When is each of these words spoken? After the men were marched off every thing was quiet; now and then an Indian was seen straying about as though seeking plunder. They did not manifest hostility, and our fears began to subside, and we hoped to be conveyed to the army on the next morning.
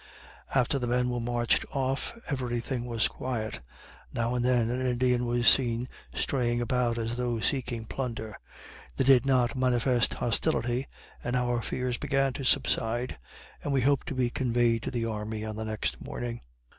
After 0.55 0.79
the 0.79 0.87
men 0.87 1.11
were 1.11 1.19
marched 1.19 1.63
off 1.73 2.13
every 2.27 2.59
thing 2.59 2.85
was 2.87 3.07
quiet; 3.07 3.59
now 4.11 4.33
and 4.33 4.43
then 4.43 4.71
an 4.71 4.83
Indian 4.83 5.27
was 5.27 5.47
seen 5.47 5.87
straying 6.11 6.59
about 6.59 6.97
as 6.97 7.17
though 7.17 7.39
seeking 7.39 7.85
plunder. 7.85 8.35
They 8.97 9.03
did 9.03 9.27
not 9.27 9.55
manifest 9.55 10.15
hostility, 10.15 10.87
and 11.23 11.35
our 11.35 11.61
fears 11.61 11.99
began 11.99 12.33
to 12.33 12.43
subside, 12.43 13.19
and 13.63 13.71
we 13.71 13.81
hoped 13.81 14.07
to 14.07 14.15
be 14.15 14.31
conveyed 14.31 14.81
to 14.81 14.89
the 14.89 15.05
army 15.05 15.45
on 15.45 15.55
the 15.55 15.65
next 15.65 16.01
morning. 16.03 16.41